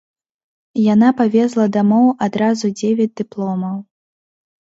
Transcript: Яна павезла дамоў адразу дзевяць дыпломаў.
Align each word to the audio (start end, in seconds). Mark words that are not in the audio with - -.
Яна 0.93 1.09
павезла 1.19 1.65
дамоў 1.75 2.05
адразу 2.27 2.65
дзевяць 2.79 3.15
дыпломаў. 3.21 3.77